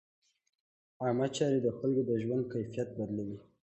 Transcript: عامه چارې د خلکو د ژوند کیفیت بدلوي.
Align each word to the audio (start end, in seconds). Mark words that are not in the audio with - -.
عامه 1.03 1.27
چارې 1.35 1.59
د 1.61 1.67
خلکو 1.77 2.01
د 2.09 2.11
ژوند 2.23 2.43
کیفیت 2.53 2.89
بدلوي. 2.97 3.39